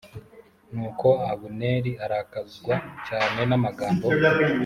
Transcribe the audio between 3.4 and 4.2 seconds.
n amagambo